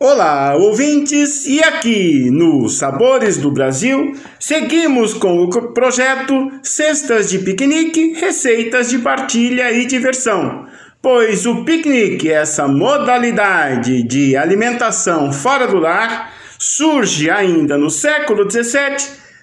[0.00, 1.44] Olá, ouvintes!
[1.44, 9.00] E aqui no Sabores do Brasil, seguimos com o projeto Cestas de Piquenique, Receitas de
[9.00, 10.66] Partilha e Diversão.
[11.02, 18.98] Pois o piquenique, essa modalidade de alimentação fora do lar, surge ainda no século XVII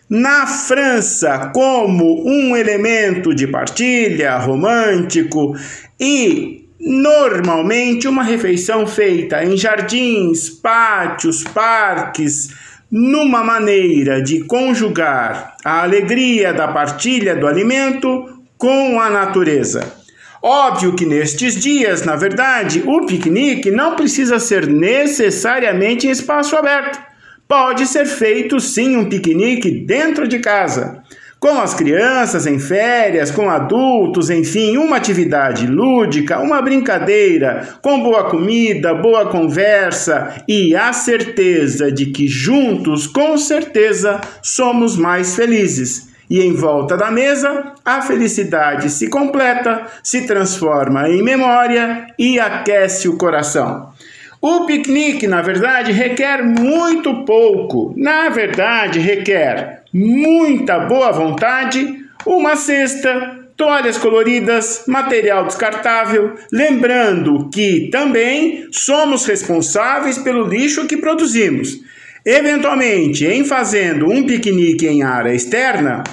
[0.10, 5.54] na França como um elemento de partilha romântico
[6.00, 12.50] e Normalmente, uma refeição feita em jardins, pátios, parques,
[12.92, 19.96] numa maneira de conjugar a alegria da partilha do alimento com a natureza.
[20.40, 27.00] Óbvio que nestes dias, na verdade, o piquenique não precisa ser necessariamente em espaço aberto.
[27.48, 31.02] Pode ser feito sim um piquenique dentro de casa
[31.46, 38.32] com as crianças em férias, com adultos, enfim, uma atividade lúdica, uma brincadeira, com boa
[38.32, 46.10] comida, boa conversa e a certeza de que juntos, com certeza, somos mais felizes.
[46.28, 53.08] E em volta da mesa, a felicidade se completa, se transforma em memória e aquece
[53.08, 53.94] o coração.
[54.42, 57.94] O piquenique, na verdade, requer muito pouco.
[57.96, 68.68] Na verdade, requer muita boa vontade, uma cesta, toalhas coloridas, material descartável, lembrando que também
[68.72, 71.80] somos responsáveis pelo lixo que produzimos.
[72.26, 76.04] Eventualmente, em fazendo um piquenique em área externa,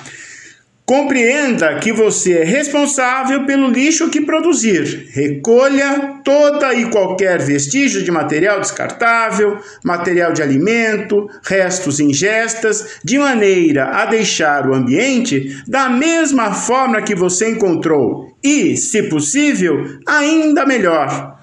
[0.93, 5.09] Compreenda que você é responsável pelo lixo que produzir.
[5.15, 13.87] Recolha toda e qualquer vestígio de material descartável, material de alimento, restos ingestas, de maneira
[13.87, 21.39] a deixar o ambiente da mesma forma que você encontrou e, se possível, ainda melhor.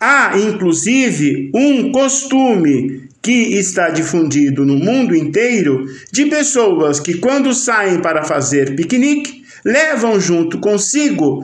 [0.00, 8.02] Há, inclusive, um costume que está difundido no mundo inteiro de pessoas que, quando saem
[8.02, 11.42] para fazer piquenique, levam junto consigo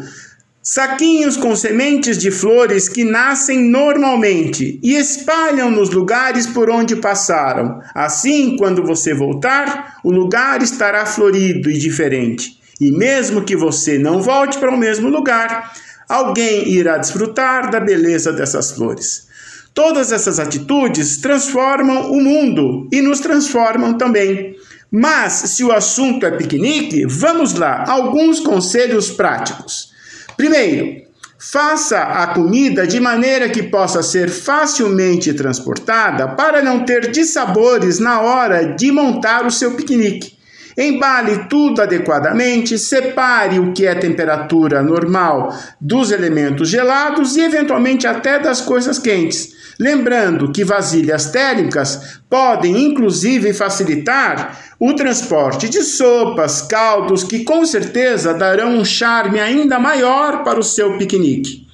[0.63, 7.81] saquinhos com sementes de flores que nascem normalmente e espalham nos lugares por onde passaram.
[7.95, 12.61] Assim, quando você voltar, o lugar estará florido e diferente.
[12.79, 15.73] E mesmo que você não volte para o mesmo lugar,
[16.07, 19.30] alguém irá desfrutar da beleza dessas flores.
[19.73, 24.57] Todas essas atitudes transformam o mundo e nos transformam também.
[24.91, 29.93] Mas, se o assunto é piquenique, vamos lá, alguns conselhos práticos.
[30.37, 31.03] Primeiro,
[31.39, 38.21] faça a comida de maneira que possa ser facilmente transportada para não ter dissabores na
[38.21, 40.40] hora de montar o seu piquenique.
[40.77, 48.39] Embale tudo adequadamente, separe o que é temperatura normal dos elementos gelados e, eventualmente, até
[48.39, 49.59] das coisas quentes.
[49.79, 58.35] Lembrando que vasilhas térmicas podem, inclusive, facilitar o transporte de sopas, caldos, que com certeza
[58.35, 61.67] darão um charme ainda maior para o seu piquenique.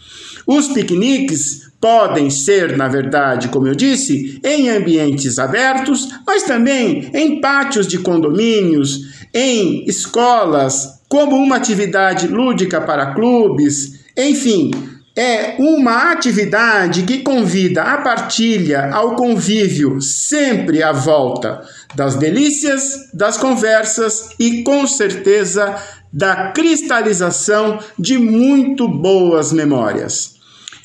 [0.47, 7.41] Os piqueniques podem ser, na verdade, como eu disse, em ambientes abertos, mas também em
[7.41, 14.71] pátios de condomínios, em escolas, como uma atividade lúdica para clubes, enfim,
[15.17, 21.63] é uma atividade que convida à partilha, ao convívio, sempre à volta
[21.95, 25.77] das delícias, das conversas e, com certeza,
[26.13, 30.36] da cristalização de muito boas memórias.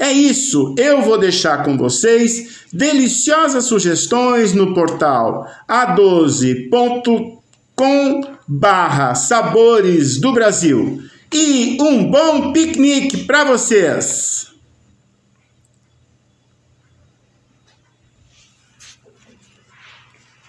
[0.02, 7.42] É isso, eu vou deixar com vocês deliciosas sugestões no portal a12.com
[8.48, 11.04] barra sabores do Brasil.
[11.32, 14.41] E um bom piquenique para vocês!